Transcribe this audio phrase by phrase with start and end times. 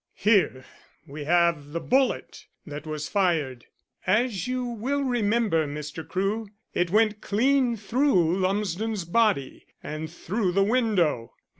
[0.15, 0.65] "Here
[1.05, 3.65] we have the bullet that was fired.
[4.07, 6.07] As you will remember, Mr.
[6.07, 11.33] Crewe, it went clean through Lumsden's body, and through the window.